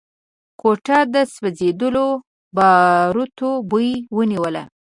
[0.61, 2.05] کوټه د سوځېدلو
[2.55, 4.63] باروتو بوی ونيوله.